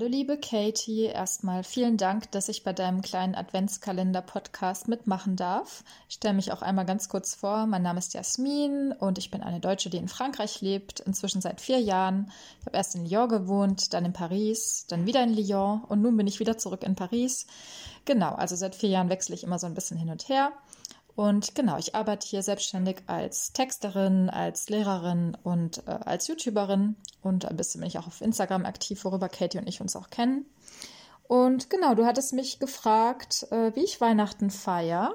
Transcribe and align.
Hallo 0.00 0.08
liebe 0.08 0.38
Katie, 0.38 1.04
erstmal 1.04 1.62
vielen 1.62 1.98
Dank, 1.98 2.30
dass 2.30 2.48
ich 2.48 2.64
bei 2.64 2.72
deinem 2.72 3.02
kleinen 3.02 3.34
Adventskalender-Podcast 3.34 4.88
mitmachen 4.88 5.36
darf. 5.36 5.84
Ich 6.08 6.14
stelle 6.14 6.32
mich 6.32 6.52
auch 6.52 6.62
einmal 6.62 6.86
ganz 6.86 7.10
kurz 7.10 7.34
vor. 7.34 7.66
Mein 7.66 7.82
Name 7.82 7.98
ist 7.98 8.14
Jasmin 8.14 8.92
und 8.92 9.18
ich 9.18 9.30
bin 9.30 9.42
eine 9.42 9.60
Deutsche, 9.60 9.90
die 9.90 9.98
in 9.98 10.08
Frankreich 10.08 10.62
lebt, 10.62 11.00
inzwischen 11.00 11.42
seit 11.42 11.60
vier 11.60 11.80
Jahren. 11.80 12.32
Ich 12.60 12.66
habe 12.66 12.78
erst 12.78 12.94
in 12.94 13.04
Lyon 13.04 13.28
gewohnt, 13.28 13.92
dann 13.92 14.06
in 14.06 14.14
Paris, 14.14 14.86
dann 14.88 15.04
wieder 15.04 15.22
in 15.22 15.34
Lyon 15.34 15.84
und 15.86 16.00
nun 16.00 16.16
bin 16.16 16.26
ich 16.26 16.40
wieder 16.40 16.56
zurück 16.56 16.82
in 16.82 16.94
Paris. 16.94 17.46
Genau, 18.06 18.34
also 18.34 18.56
seit 18.56 18.74
vier 18.74 18.88
Jahren 18.88 19.10
wechsle 19.10 19.34
ich 19.34 19.44
immer 19.44 19.58
so 19.58 19.66
ein 19.66 19.74
bisschen 19.74 19.98
hin 19.98 20.08
und 20.08 20.30
her. 20.30 20.50
Und 21.20 21.54
genau, 21.54 21.76
ich 21.76 21.94
arbeite 21.94 22.26
hier 22.26 22.42
selbstständig 22.42 23.02
als 23.06 23.52
Texterin, 23.52 24.30
als 24.30 24.70
Lehrerin 24.70 25.36
und 25.42 25.86
äh, 25.86 25.90
als 25.90 26.28
YouTuberin. 26.28 26.96
Und 27.20 27.44
ein 27.44 27.58
bisschen 27.58 27.82
bin 27.82 27.88
ich 27.88 27.98
auch 27.98 28.06
auf 28.06 28.22
Instagram 28.22 28.64
aktiv, 28.64 29.04
worüber 29.04 29.28
Katie 29.28 29.58
und 29.58 29.68
ich 29.68 29.82
uns 29.82 29.96
auch 29.96 30.08
kennen. 30.08 30.46
Und 31.28 31.68
genau, 31.68 31.94
du 31.94 32.06
hattest 32.06 32.32
mich 32.32 32.58
gefragt, 32.58 33.46
äh, 33.50 33.76
wie 33.76 33.84
ich 33.84 34.00
Weihnachten 34.00 34.48
feiere. 34.48 35.14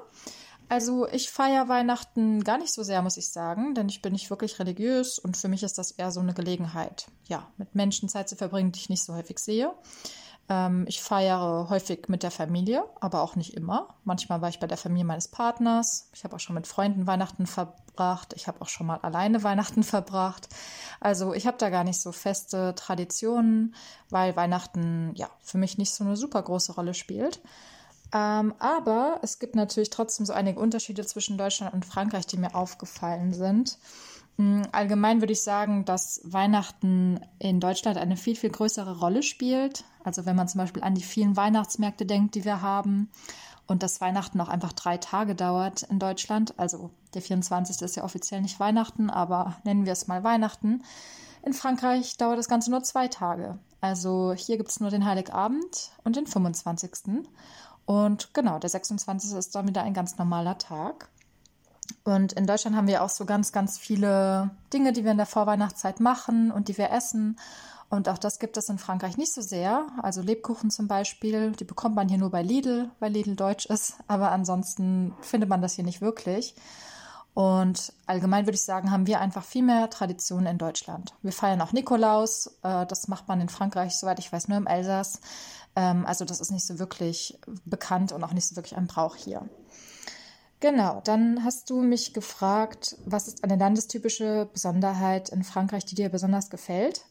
Also 0.68 1.08
ich 1.08 1.28
feiere 1.28 1.68
Weihnachten 1.68 2.44
gar 2.44 2.58
nicht 2.58 2.72
so 2.72 2.84
sehr, 2.84 3.02
muss 3.02 3.16
ich 3.16 3.30
sagen, 3.30 3.74
denn 3.74 3.88
ich 3.88 4.00
bin 4.00 4.12
nicht 4.12 4.30
wirklich 4.30 4.60
religiös 4.60 5.18
und 5.18 5.36
für 5.36 5.48
mich 5.48 5.64
ist 5.64 5.76
das 5.76 5.90
eher 5.90 6.12
so 6.12 6.20
eine 6.20 6.34
Gelegenheit, 6.34 7.06
ja, 7.24 7.48
mit 7.56 7.74
Menschen 7.74 8.08
Zeit 8.08 8.28
zu 8.28 8.36
verbringen, 8.36 8.70
die 8.70 8.78
ich 8.78 8.90
nicht 8.90 9.02
so 9.02 9.12
häufig 9.12 9.40
sehe. 9.40 9.72
Ähm, 10.48 10.84
ich 10.88 11.02
feiere 11.02 11.68
häufig 11.68 12.08
mit 12.08 12.22
der 12.22 12.30
Familie, 12.30 12.84
aber 13.00 13.22
auch 13.22 13.36
nicht 13.36 13.54
immer. 13.54 13.94
Manchmal 14.04 14.40
war 14.40 14.48
ich 14.48 14.60
bei 14.60 14.66
der 14.66 14.76
Familie 14.76 15.04
meines 15.04 15.28
Partners. 15.28 16.08
Ich 16.14 16.24
habe 16.24 16.36
auch 16.36 16.40
schon 16.40 16.54
mit 16.54 16.66
Freunden 16.66 17.06
Weihnachten 17.06 17.46
verbracht. 17.46 18.32
Ich 18.36 18.46
habe 18.46 18.60
auch 18.60 18.68
schon 18.68 18.86
mal 18.86 18.98
alleine 18.98 19.42
Weihnachten 19.42 19.82
verbracht. 19.82 20.48
Also 21.00 21.34
ich 21.34 21.46
habe 21.46 21.58
da 21.58 21.70
gar 21.70 21.84
nicht 21.84 22.00
so 22.00 22.12
feste 22.12 22.74
Traditionen, 22.74 23.74
weil 24.10 24.36
Weihnachten 24.36 25.12
ja 25.14 25.28
für 25.42 25.58
mich 25.58 25.78
nicht 25.78 25.92
so 25.92 26.04
eine 26.04 26.16
super 26.16 26.42
große 26.42 26.74
Rolle 26.74 26.94
spielt. 26.94 27.40
Ähm, 28.14 28.54
aber 28.60 29.18
es 29.22 29.40
gibt 29.40 29.56
natürlich 29.56 29.90
trotzdem 29.90 30.26
so 30.26 30.32
einige 30.32 30.60
Unterschiede 30.60 31.04
zwischen 31.04 31.38
Deutschland 31.38 31.74
und 31.74 31.84
Frankreich, 31.84 32.26
die 32.26 32.36
mir 32.36 32.54
aufgefallen 32.54 33.32
sind. 33.32 33.78
Mm, 34.36 34.62
allgemein 34.72 35.20
würde 35.20 35.32
ich 35.32 35.42
sagen, 35.42 35.84
dass 35.84 36.20
Weihnachten 36.24 37.20
in 37.38 37.60
Deutschland 37.60 37.98
eine 37.98 38.16
viel, 38.16 38.36
viel 38.36 38.50
größere 38.50 38.98
Rolle 38.98 39.22
spielt. 39.22 39.84
Also 40.04 40.26
wenn 40.26 40.36
man 40.36 40.48
zum 40.48 40.60
Beispiel 40.60 40.82
an 40.82 40.94
die 40.94 41.02
vielen 41.02 41.36
Weihnachtsmärkte 41.36 42.06
denkt, 42.06 42.34
die 42.34 42.44
wir 42.44 42.60
haben 42.62 43.10
und 43.66 43.82
dass 43.82 44.00
Weihnachten 44.00 44.40
auch 44.40 44.48
einfach 44.48 44.72
drei 44.72 44.98
Tage 44.98 45.34
dauert 45.34 45.82
in 45.82 45.98
Deutschland. 45.98 46.58
Also 46.58 46.90
der 47.14 47.22
24. 47.22 47.82
ist 47.82 47.96
ja 47.96 48.04
offiziell 48.04 48.42
nicht 48.42 48.60
Weihnachten, 48.60 49.10
aber 49.10 49.56
nennen 49.64 49.86
wir 49.86 49.92
es 49.92 50.06
mal 50.06 50.22
Weihnachten. 50.22 50.82
In 51.42 51.52
Frankreich 51.52 52.16
dauert 52.16 52.38
das 52.38 52.48
Ganze 52.48 52.70
nur 52.70 52.82
zwei 52.82 53.08
Tage. 53.08 53.58
Also 53.80 54.34
hier 54.36 54.56
gibt 54.56 54.70
es 54.70 54.80
nur 54.80 54.90
den 54.90 55.04
Heiligabend 55.04 55.92
und 56.04 56.16
den 56.16 56.26
25. 56.26 57.24
Und 57.84 58.34
genau, 58.34 58.58
der 58.58 58.70
26. 58.70 59.32
ist 59.32 59.54
dann 59.54 59.68
wieder 59.68 59.82
ein 59.82 59.94
ganz 59.94 60.18
normaler 60.18 60.58
Tag. 60.58 61.08
Und 62.06 62.34
in 62.34 62.46
Deutschland 62.46 62.76
haben 62.76 62.86
wir 62.86 63.02
auch 63.02 63.08
so 63.08 63.24
ganz, 63.24 63.50
ganz 63.50 63.78
viele 63.78 64.50
Dinge, 64.72 64.92
die 64.92 65.02
wir 65.02 65.10
in 65.10 65.16
der 65.16 65.26
Vorweihnachtszeit 65.26 65.98
machen 65.98 66.52
und 66.52 66.68
die 66.68 66.78
wir 66.78 66.92
essen. 66.92 67.36
Und 67.88 68.08
auch 68.08 68.18
das 68.18 68.38
gibt 68.38 68.56
es 68.56 68.68
in 68.68 68.78
Frankreich 68.78 69.16
nicht 69.16 69.32
so 69.32 69.40
sehr. 69.40 69.88
Also 70.02 70.22
Lebkuchen 70.22 70.70
zum 70.70 70.86
Beispiel, 70.86 71.50
die 71.52 71.64
bekommt 71.64 71.96
man 71.96 72.08
hier 72.08 72.18
nur 72.18 72.30
bei 72.30 72.42
Lidl, 72.42 72.90
weil 73.00 73.10
Lidl 73.10 73.34
deutsch 73.34 73.66
ist. 73.66 73.96
Aber 74.06 74.30
ansonsten 74.30 75.14
findet 75.20 75.48
man 75.48 75.62
das 75.62 75.74
hier 75.74 75.84
nicht 75.84 76.00
wirklich. 76.00 76.54
Und 77.34 77.92
allgemein 78.06 78.46
würde 78.46 78.54
ich 78.54 78.62
sagen, 78.62 78.92
haben 78.92 79.08
wir 79.08 79.20
einfach 79.20 79.44
viel 79.44 79.64
mehr 79.64 79.90
Traditionen 79.90 80.46
in 80.46 80.58
Deutschland. 80.58 81.12
Wir 81.22 81.32
feiern 81.32 81.60
auch 81.60 81.72
Nikolaus. 81.72 82.56
Äh, 82.62 82.86
das 82.86 83.08
macht 83.08 83.26
man 83.26 83.40
in 83.40 83.48
Frankreich, 83.48 83.96
soweit 83.96 84.20
ich 84.20 84.32
weiß, 84.32 84.46
nur 84.46 84.58
im 84.58 84.68
Elsass. 84.68 85.20
Ähm, 85.74 86.06
also 86.06 86.24
das 86.24 86.40
ist 86.40 86.52
nicht 86.52 86.64
so 86.64 86.78
wirklich 86.78 87.36
bekannt 87.64 88.12
und 88.12 88.22
auch 88.22 88.32
nicht 88.32 88.46
so 88.46 88.54
wirklich 88.54 88.76
ein 88.76 88.86
Brauch 88.86 89.16
hier. 89.16 89.42
Genau, 90.60 91.02
dann 91.04 91.44
hast 91.44 91.68
du 91.68 91.82
mich 91.82 92.14
gefragt, 92.14 92.96
was 93.04 93.28
ist 93.28 93.44
eine 93.44 93.56
landestypische 93.56 94.48
Besonderheit 94.52 95.28
in 95.28 95.44
Frankreich, 95.44 95.84
die 95.84 95.94
dir 95.94 96.08
besonders 96.08 96.48
gefällt? 96.48 97.04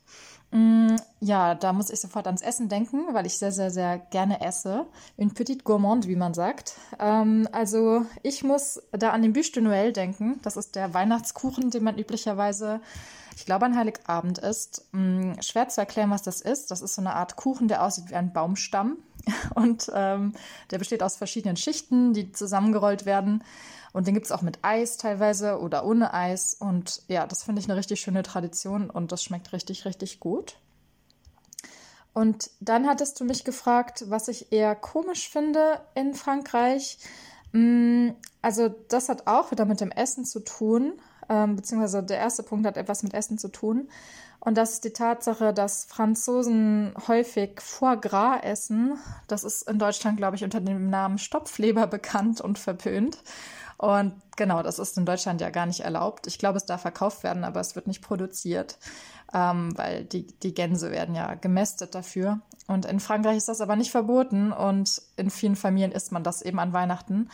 Mm, 0.51 0.95
ja, 1.19 1.53
da 1.53 1.73
muss 1.73 1.89
ich 1.89 2.00
sofort 2.00 2.28
ans 2.28 2.41
Essen 2.41 2.69
denken, 2.69 3.13
weil 3.13 3.25
ich 3.25 3.38
sehr, 3.38 3.51
sehr, 3.51 3.72
sehr 3.72 4.00
gerne 4.00 4.41
esse. 4.41 4.85
Une 5.17 5.33
petite 5.33 5.63
gourmande, 5.63 6.07
wie 6.07 6.16
man 6.16 6.33
sagt. 6.33 6.75
Ähm, 7.00 7.47
also 7.51 8.06
ich 8.23 8.44
muss 8.44 8.81
da 8.91 9.11
an 9.11 9.22
den 9.22 9.33
Bûche 9.33 9.53
de 9.53 9.63
Noël 9.63 9.91
denken. 9.91 10.39
Das 10.44 10.57
ist 10.57 10.75
der 10.75 10.94
Weihnachtskuchen, 10.94 11.72
den 11.72 11.83
man 11.83 11.97
üblicherweise, 11.97 12.79
ich 13.35 13.45
glaube, 13.45 13.66
an 13.66 13.75
Heiligabend 13.75 14.38
isst. 14.39 14.85
Mm, 14.91 15.33
schwer 15.41 15.67
zu 15.69 15.81
erklären, 15.81 16.09
was 16.09 16.23
das 16.23 16.41
ist. 16.41 16.72
Das 16.72 16.81
ist 16.81 16.95
so 16.95 17.01
eine 17.01 17.16
Art 17.16 17.35
Kuchen, 17.35 17.67
der 17.67 17.83
aussieht 17.83 18.09
wie 18.09 18.16
ein 18.16 18.33
Baumstamm. 18.33 18.97
Und 19.56 19.91
ähm, 19.94 20.34
der 20.72 20.80
besteht 20.80 21.03
aus 21.03 21.16
verschiedenen 21.16 21.58
Schichten, 21.58 22.13
die 22.13 22.31
zusammengerollt 22.31 23.06
werden. 23.06 23.44
Und 23.94 24.08
den 24.08 24.13
gibt 24.13 24.25
es 24.25 24.31
auch 24.31 24.41
mit 24.41 24.59
Eis 24.62 24.97
teilweise 24.97 25.59
oder 25.59 25.86
ohne 25.86 26.13
Eis. 26.13 26.53
Und 26.53 27.02
ja, 27.08 27.25
das 27.25 27.44
finde 27.44 27.62
ich 27.62 27.69
eine 27.69 27.78
richtig 27.78 28.02
schöne 28.02 28.24
Tradition 28.24 28.90
und 28.90 29.12
das 29.12 29.24
schmeckt 29.24 29.53
richtig, 29.53 29.86
richtig 29.86 30.19
gut. 30.19 30.58
Und 32.13 32.50
dann 32.62 32.88
hattest 32.88 33.19
du 33.19 33.25
mich 33.25 33.44
gefragt, 33.44 34.06
was 34.08 34.30
ich 34.30 34.52
eher 34.52 34.75
komisch 34.75 35.30
finde 35.30 35.81
in 35.96 36.13
Frankreich. 36.13 36.97
Mm, 37.52 38.12
also 38.42 38.69
das 38.69 39.09
hat 39.09 39.28
auch 39.28 39.52
wieder 39.52 39.66
mit 39.66 39.81
dem 39.81 39.92
Essen 39.92 40.24
zu 40.25 40.40
tun, 40.40 40.94
ähm, 41.30 41.56
beziehungsweise 41.56 42.03
der 42.03 42.18
erste 42.18 42.44
Punkt 42.44 42.66
hat 42.66 42.78
etwas 42.78 43.03
mit 43.03 43.13
Essen 43.13 43.38
zu 43.38 43.50
tun. 43.50 43.90
Und 44.40 44.58
das 44.58 44.74
ist 44.74 44.84
die 44.84 44.94
Tatsache, 44.94 45.53
dass 45.53 45.86
Franzosen 45.86 46.94
häufig 47.08 47.59
Foie 47.62 47.97
Gras 47.97 48.41
essen. 48.44 48.97
Das 49.28 49.44
ist 49.44 49.68
in 49.68 49.80
Deutschland, 49.80 50.18
glaube 50.18 50.36
ich, 50.36 50.44
unter 50.44 50.62
dem 50.62 50.90
Namen 50.90 51.18
Stopfleber 51.18 51.88
bekannt 51.88 52.41
und 52.41 52.59
verpönt. 52.59 53.18
Und 53.85 54.13
genau, 54.35 54.63
das 54.63 54.79
ist 54.79 54.97
in 54.97 55.06
Deutschland 55.06 55.41
ja 55.41 55.51
gar 55.51 55.68
nicht 55.68 55.81
erlaubt. 55.81 56.25
Ich 56.25 56.40
glaube, 56.40 56.57
es 56.57 56.66
darf 56.66 56.81
verkauft 56.81 57.22
werden, 57.22 57.44
aber 57.44 57.59
es 57.59 57.75
wird 57.75 57.85
nicht 57.85 58.01
produziert, 58.01 58.79
ähm, 59.31 59.78
weil 59.78 60.06
die, 60.06 60.25
die 60.25 60.56
Gänse 60.56 60.90
werden 60.90 61.13
ja 61.13 61.35
gemästet 61.35 61.94
dafür. 61.94 62.40
Und 62.66 62.88
in 62.88 63.00
Frankreich 63.00 63.38
ist 63.38 63.47
das 63.47 63.62
aber 63.62 63.75
nicht 63.75 63.91
verboten 63.91 64.51
und 64.51 65.03
in 65.18 65.29
vielen 65.29 65.56
Familien 65.56 65.91
isst 65.91 66.12
man 66.12 66.24
das 66.24 66.41
eben 66.41 66.57
an 66.57 66.74
Weihnachten. 66.74 67.29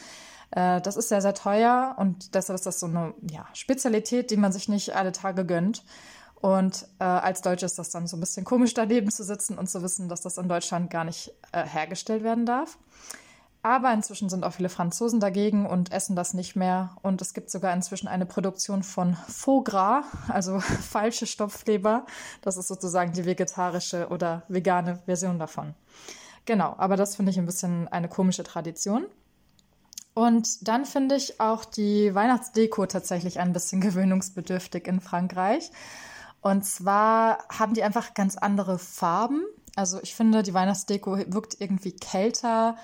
Äh, 0.51 0.81
das 0.81 0.97
ist 0.97 1.07
sehr, 1.07 1.21
sehr 1.21 1.35
teuer 1.35 1.95
und 1.97 2.35
deshalb 2.35 2.55
ist 2.55 2.65
das 2.65 2.81
so 2.81 2.87
eine 2.87 3.13
ja, 3.31 3.47
Spezialität, 3.53 4.29
die 4.29 4.35
man 4.35 4.51
sich 4.51 4.67
nicht 4.67 4.93
alle 4.93 5.13
Tage 5.13 5.45
gönnt. 5.45 5.85
Und 6.41 6.85
äh, 6.99 7.05
als 7.05 7.41
Deutsche 7.41 7.65
ist 7.65 7.79
das 7.79 7.91
dann 7.91 8.07
so 8.07 8.17
ein 8.17 8.19
bisschen 8.19 8.43
komisch, 8.43 8.73
daneben 8.73 9.09
zu 9.09 9.23
sitzen 9.23 9.57
und 9.57 9.69
zu 9.69 9.81
wissen, 9.83 10.09
dass 10.09 10.19
das 10.19 10.37
in 10.37 10.49
Deutschland 10.49 10.89
gar 10.89 11.05
nicht 11.05 11.31
äh, 11.53 11.63
hergestellt 11.63 12.23
werden 12.25 12.45
darf. 12.45 12.77
Aber 13.63 13.93
inzwischen 13.93 14.29
sind 14.29 14.43
auch 14.43 14.53
viele 14.53 14.69
Franzosen 14.69 15.19
dagegen 15.19 15.67
und 15.67 15.91
essen 15.91 16.15
das 16.15 16.33
nicht 16.33 16.55
mehr. 16.55 16.95
Und 17.03 17.21
es 17.21 17.33
gibt 17.33 17.51
sogar 17.51 17.73
inzwischen 17.73 18.07
eine 18.07 18.25
Produktion 18.25 18.81
von 18.81 19.15
Faux 19.27 19.69
Gras, 19.69 20.05
also 20.29 20.59
falsche 20.59 21.27
Stopfleber. 21.27 22.05
Das 22.41 22.57
ist 22.57 22.67
sozusagen 22.67 23.13
die 23.13 23.25
vegetarische 23.25 24.07
oder 24.09 24.43
vegane 24.47 24.99
Version 25.05 25.37
davon. 25.37 25.75
Genau, 26.45 26.73
aber 26.77 26.95
das 26.95 27.15
finde 27.15 27.31
ich 27.31 27.37
ein 27.37 27.45
bisschen 27.45 27.87
eine 27.87 28.09
komische 28.09 28.43
Tradition. 28.43 29.05
Und 30.15 30.67
dann 30.67 30.85
finde 30.85 31.15
ich 31.15 31.39
auch 31.39 31.63
die 31.63 32.13
Weihnachtsdeko 32.13 32.87
tatsächlich 32.87 33.39
ein 33.39 33.53
bisschen 33.53 33.79
gewöhnungsbedürftig 33.81 34.87
in 34.87 35.01
Frankreich. 35.01 35.71
Und 36.41 36.65
zwar 36.65 37.45
haben 37.49 37.75
die 37.75 37.83
einfach 37.83 38.15
ganz 38.15 38.37
andere 38.37 38.79
Farben. 38.79 39.43
Also 39.75 39.99
ich 40.01 40.15
finde, 40.15 40.41
die 40.41 40.55
Weihnachtsdeko 40.55 41.17
wirkt 41.27 41.61
irgendwie 41.61 41.95
kälter 41.95 42.75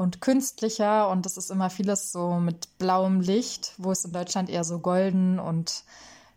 und 0.00 0.22
künstlicher 0.22 1.10
und 1.10 1.26
das 1.26 1.36
ist 1.36 1.50
immer 1.50 1.68
vieles 1.68 2.10
so 2.10 2.36
mit 2.36 2.78
blauem 2.78 3.20
Licht, 3.20 3.74
wo 3.76 3.92
es 3.92 4.02
in 4.02 4.12
Deutschland 4.12 4.48
eher 4.48 4.64
so 4.64 4.78
golden 4.78 5.38
und 5.38 5.84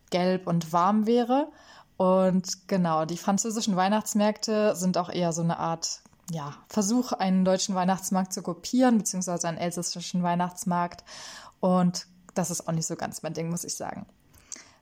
gelb 0.10 0.48
und 0.48 0.74
warm 0.74 1.06
wäre. 1.07 1.48
Und 1.95 2.68
genau, 2.68 3.06
die 3.06 3.15
französischen 3.15 3.77
Weihnachtsmärkte 3.77 4.75
sind 4.75 4.98
auch 4.98 5.10
eher 5.10 5.31
so 5.31 5.44
eine 5.44 5.60
Art 5.60 6.01
ja, 6.30 6.57
Versuch, 6.68 7.13
einen 7.13 7.45
deutschen 7.45 7.74
Weihnachtsmarkt 7.74 8.33
zu 8.33 8.42
kopieren, 8.44 8.98
beziehungsweise 8.98 9.48
einen 9.48 9.57
elsässischen 9.57 10.24
Weihnachtsmarkt. 10.24 11.06
Und 11.62 12.07
das 12.33 12.51
ist 12.51 12.68
auch 12.68 12.74
nicht 12.74 12.88
so 12.88 12.98
ganz 12.98 13.24
mein 13.24 13.33
Ding, 13.33 13.50
muss 13.50 13.63
ich 13.63 13.75
sagen. 13.75 14.06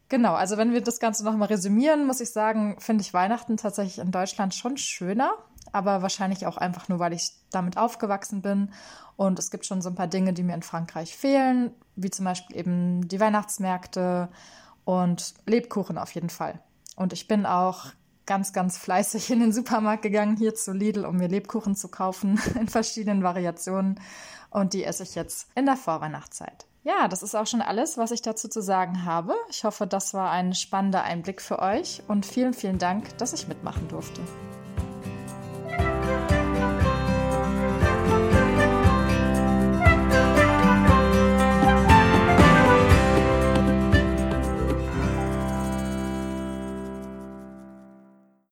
Genau, 0.09 0.33
also 0.33 0.57
wenn 0.57 0.73
wir 0.73 0.81
das 0.81 0.99
Ganze 0.99 1.23
nochmal 1.23 1.49
resümieren, 1.49 2.07
muss 2.07 2.19
ich 2.19 2.31
sagen, 2.31 2.77
finde 2.79 3.03
ich 3.03 3.13
Weihnachten 3.13 3.57
tatsächlich 3.57 3.99
in 3.99 4.11
Deutschland 4.11 4.55
schon 4.55 4.75
schöner, 4.77 5.33
aber 5.71 6.01
wahrscheinlich 6.01 6.45
auch 6.45 6.57
einfach 6.57 6.89
nur, 6.89 7.00
weil 7.00 7.13
ich 7.13 7.31
damit 7.51 7.77
aufgewachsen 7.77 8.41
bin. 8.41 8.71
Und 9.15 9.39
es 9.39 9.51
gibt 9.51 9.65
schon 9.65 9.81
so 9.81 9.89
ein 9.89 9.95
paar 9.95 10.07
Dinge, 10.07 10.33
die 10.33 10.44
mir 10.44 10.56
in 10.56 10.63
Frankreich 10.63 11.15
fehlen, 11.15 11.71
wie 11.95 12.09
zum 12.09 12.25
Beispiel 12.25 12.57
eben 12.57 13.07
die 13.07 13.19
Weihnachtsmärkte 13.19 14.29
und 14.83 15.33
Lebkuchen 15.45 15.97
auf 15.97 16.12
jeden 16.13 16.29
Fall. 16.29 16.59
Und 16.95 17.13
ich 17.13 17.27
bin 17.27 17.45
auch 17.45 17.88
ganz, 18.25 18.53
ganz 18.53 18.77
fleißig 18.77 19.29
in 19.31 19.39
den 19.39 19.53
Supermarkt 19.53 20.03
gegangen, 20.03 20.38
hier 20.38 20.56
zu 20.56 20.71
Lidl, 20.73 21.06
um 21.06 21.18
mir 21.18 21.27
Lebkuchen 21.27 21.75
zu 21.75 21.89
kaufen 21.89 22.39
in 22.59 22.67
verschiedenen 22.67 23.24
Variationen. 23.24 24.00
Und 24.50 24.74
die 24.74 24.83
esse 24.83 25.03
ich 25.03 25.15
jetzt 25.15 25.50
in 25.56 25.65
der 25.65 25.77
Vorweihnachtszeit. 25.77 26.65
Ja, 26.83 27.07
das 27.07 27.21
ist 27.21 27.35
auch 27.35 27.45
schon 27.45 27.62
alles, 27.62 27.97
was 27.97 28.12
ich 28.12 28.21
dazu 28.21 28.47
zu 28.47 28.62
sagen 28.62 29.06
habe. 29.06 29.35
Ich 29.50 29.63
hoffe, 29.63 29.85
das 29.85 30.13
war 30.13 30.31
ein 30.31 30.56
spannender 30.56 31.03
Einblick 31.03 31.41
für 31.41 31.59
euch 31.59 32.01
und 32.07 32.25
vielen, 32.25 32.53
vielen 32.53 32.79
Dank, 32.79 33.17
dass 33.19 33.33
ich 33.33 33.47
mitmachen 33.47 33.88
durfte. 33.88 34.21